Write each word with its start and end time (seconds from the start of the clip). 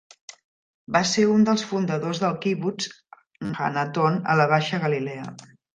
Va 0.95 1.01
ser 1.09 1.25
un 1.33 1.45
dels 1.49 1.65
fundadors 1.73 2.23
del 2.25 2.41
kibbutz 2.47 2.91
Hanaton 3.69 4.21
a 4.35 4.41
la 4.43 4.53
Baixa 4.57 4.85
Galilea. 4.89 5.33